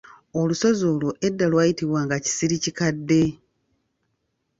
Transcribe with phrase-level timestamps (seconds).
[0.39, 3.21] Olusozi olwo edda lwayitibwanga Kisirikikadde.